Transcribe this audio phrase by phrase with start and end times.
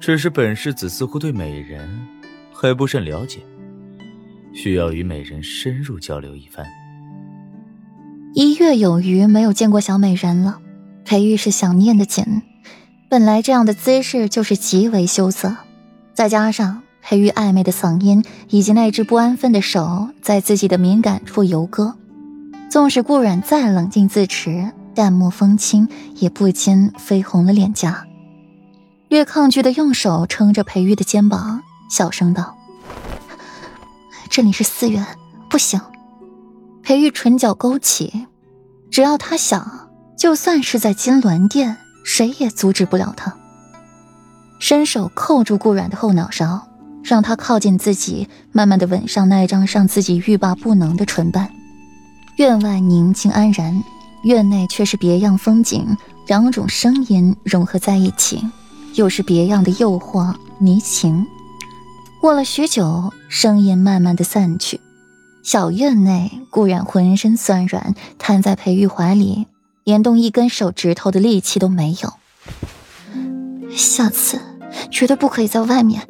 [0.00, 1.86] 只是本世子似乎对美人
[2.50, 3.40] 还不甚了解，
[4.54, 6.66] 需要与美人深入交流一番。
[8.32, 10.58] 一月有余没有见过小美人了，
[11.04, 12.24] 裴玉是想念的紧。
[13.10, 15.54] 本来这样的姿势就是极为羞涩，
[16.14, 21.94] 再加上裴玉暧昧的嗓音以及那只不安分的手在自己的敏感处游戈，
[22.70, 25.86] 纵使顾软再冷静自持、淡漠风轻，
[26.16, 28.06] 也不禁绯红了脸颊，
[29.10, 32.56] 略抗拒的用手撑着裴玉的肩膀，小声道
[34.30, 35.04] ：“这里是寺院，
[35.48, 35.80] 不行。”
[36.84, 38.28] 裴玉唇角勾起，
[38.88, 41.76] 只要他想，就算是在金銮殿。
[42.04, 43.36] 谁也阻止不了他。
[44.60, 46.68] 伸手扣住顾软的后脑勺，
[47.02, 51.50] 让他靠近自己，慢慢的吻上那张让自己欲罢不能的唇瓣。
[52.36, 53.82] 院外宁静安然，
[54.22, 55.96] 院内却是别样风景，
[56.28, 58.48] 两种声音融合在一起，
[58.94, 61.26] 又是别样的诱惑迷情。
[62.20, 64.80] 过了许久，声音慢慢的散去，
[65.42, 69.46] 小院内顾然浑身酸软，瘫在裴玉怀里。
[69.82, 72.12] 连动一根手指头的力气都没有。
[73.74, 74.38] 下次
[74.90, 76.02] 绝对不可以在外面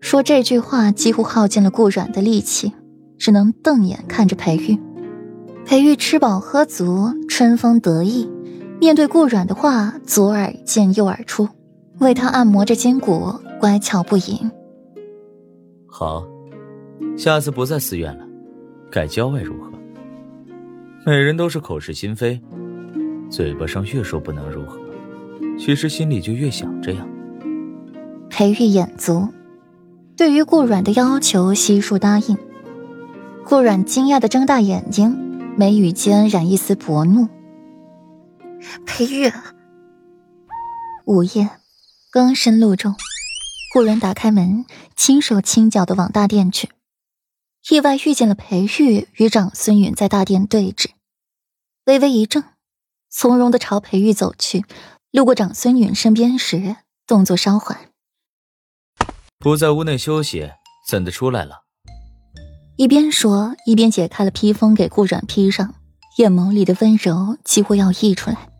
[0.00, 2.72] 说这句话，几乎耗尽了顾软的力气，
[3.18, 4.80] 只能瞪眼看着裴玉。
[5.64, 8.28] 裴玉吃饱喝足，春风得意，
[8.80, 11.48] 面对顾软的话，左耳进右耳出，
[12.02, 14.38] 为他按摩着筋骨，乖巧不已。
[15.86, 16.26] 好，
[17.16, 18.26] 下次不在寺院了，
[18.90, 19.70] 改郊外如何？
[21.06, 22.40] 每人都是口是心非。
[23.30, 24.78] 嘴巴上越说不能如何，
[25.58, 27.08] 其实心里就越想这样。
[28.28, 29.28] 裴玉眼足，
[30.16, 32.36] 对于顾软的要求悉数答应。
[33.44, 35.18] 顾软惊讶的睁大眼睛，
[35.56, 37.28] 眉宇间染一丝薄怒。
[38.86, 39.30] 裴玉，
[41.04, 41.48] 午夜，
[42.12, 42.94] 更深露重，
[43.72, 46.68] 顾然打开门，轻手轻脚的往大殿去，
[47.70, 50.90] 意外遇见了裴玉与长孙允在大殿对峙，
[51.86, 52.44] 微微一怔。
[53.08, 54.66] 从容的朝裴玉走去，
[55.10, 57.88] 路过长孙允身边时，动作稍缓。
[59.38, 60.50] 不在屋内休息，
[60.86, 61.62] 怎的出来了？
[62.76, 65.74] 一边说，一边解开了披风给顾软披上，
[66.18, 68.50] 眼眸里的温柔几乎要溢出来。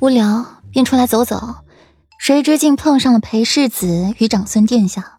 [0.00, 1.64] 无聊，便出来走走，
[2.18, 5.18] 谁知竟碰上了裴世子与长孙殿下。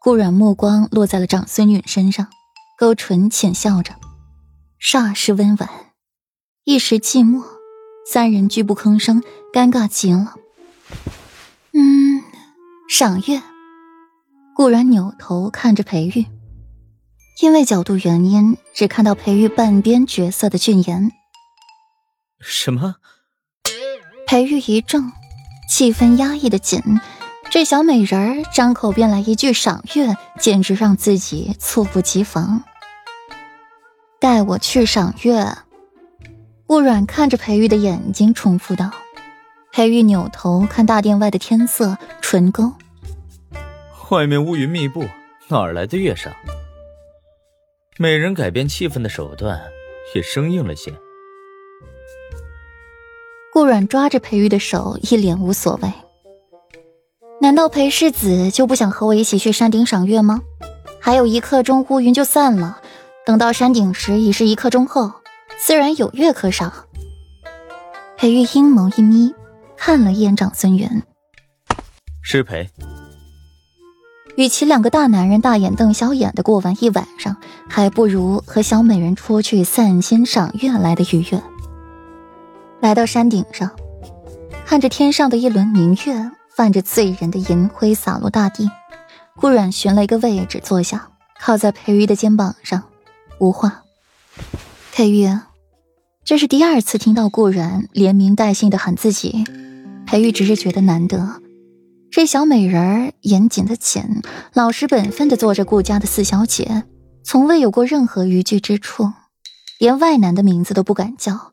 [0.00, 2.28] 顾软目光落在了长孙允身上，
[2.76, 3.94] 勾唇浅笑着，
[4.80, 5.68] 煞是温婉。
[6.64, 7.44] 一时寂寞，
[8.04, 10.34] 三人拒不吭声，尴尬极了。
[11.72, 12.22] 嗯，
[12.88, 13.40] 赏月。
[14.54, 16.26] 顾然扭头看着裴玉，
[17.40, 21.10] 因为角度原因，只看到裴玉半边绝色的俊颜。
[22.40, 22.96] 什么？
[24.26, 25.12] 裴玉一怔，
[25.72, 26.82] 气氛压抑的紧。
[27.50, 32.62] 这小美人儿张口便来一句赏月，简直让自己猝不及防。
[34.20, 35.46] 带我去赏月。
[36.66, 38.90] 顾软看着裴玉的眼睛，重复道
[39.72, 42.74] ：“裴玉扭头看大殿外的天色，唇勾。
[44.10, 45.06] 外面乌云密布，
[45.48, 46.34] 哪来的月赏？”
[47.96, 49.58] 美人改变气氛的手段
[50.14, 50.92] 也生硬了些。
[53.52, 55.92] 顾软抓着裴玉的手，一脸无所谓。
[57.42, 60.40] 难道裴世子就不想和我一起去山顶赏月吗？
[60.98, 62.78] 还有一刻钟，乌云就散了。
[63.26, 65.12] 等到山顶时，已是一刻钟后。
[65.60, 66.72] 自然有月可赏。
[68.16, 69.34] 裴玉阴眸一眯，
[69.76, 71.02] 看了一眼长孙元，
[72.22, 72.70] 失陪。
[74.36, 77.36] 与其两个大男人大眼瞪小眼的过完一晚上，
[77.68, 81.42] 还不如和小美人出去散心赏月来的愉悦。
[82.82, 83.70] 来到山顶上，
[84.66, 88.68] 看着天上的一轮明月，泛着醉人的银辉洒落大地。
[89.36, 91.10] 顾软寻了一个位置坐下，
[91.40, 92.82] 靠在裴玉的肩膀上，
[93.38, 93.84] 无话。
[94.90, 95.28] 裴玉。
[96.24, 99.44] 这是第二次听到顾然连名带姓的喊自己，
[100.04, 101.40] 裴玉只是觉得难得。
[102.10, 104.02] 这小美人儿严谨的紧，
[104.54, 106.82] 老实本分的做着顾家的四小姐，
[107.22, 109.12] 从未有过任何逾矩之处，
[109.78, 111.52] 连外男的名字都不敢叫。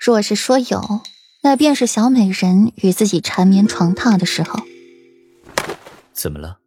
[0.00, 1.02] 若是说有，
[1.42, 4.58] 那便是小美人与自己缠绵床榻的时候。
[6.14, 6.58] 怎么了？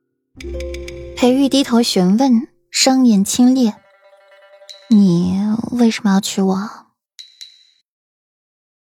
[1.18, 3.74] 裴玉低头询问，声音清冽
[4.90, 5.40] ：“你
[5.72, 6.70] 为什么要娶我？”